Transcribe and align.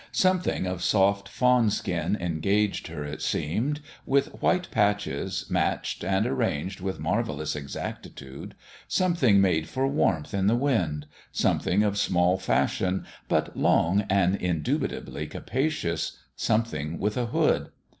Something 0.11 0.65
of 0.65 0.81
soft 0.81 1.29
fawn 1.29 1.69
skin 1.69 2.15
en 2.15 2.39
gaged 2.39 2.87
her, 2.87 3.03
it 3.03 3.21
seemed, 3.21 3.81
with 4.03 4.41
white 4.41 4.71
patches 4.71 5.45
matched 5.47 6.03
and 6.03 6.25
arranged 6.25 6.79
with 6.81 6.99
marvellous 6.99 7.53
exacti 7.53 8.09
tude: 8.15 8.55
something 8.87 9.39
made 9.39 9.67
for 9.69 9.87
warmth 9.87 10.33
in 10.33 10.47
the 10.47 10.55
wind 10.55 11.05
something 11.31 11.83
of 11.83 11.99
small 11.99 12.39
fashion, 12.39 13.05
but 13.29 13.55
long 13.55 14.01
and 14.09 14.37
in 14.37 14.63
dubitably 14.63 15.27
capacious 15.29 16.17
something 16.35 16.97
with 16.97 17.15
a 17.15 17.27
hood. 17.27 17.69